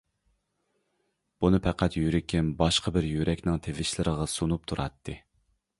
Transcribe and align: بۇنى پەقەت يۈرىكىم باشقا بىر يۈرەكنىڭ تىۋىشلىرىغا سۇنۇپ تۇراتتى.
بۇنى 1.43 1.59
پەقەت 1.67 1.97
يۈرىكىم 1.99 2.49
باشقا 2.63 2.95
بىر 2.97 3.09
يۈرەكنىڭ 3.11 3.65
تىۋىشلىرىغا 3.69 4.29
سۇنۇپ 4.39 4.71
تۇراتتى. 4.73 5.21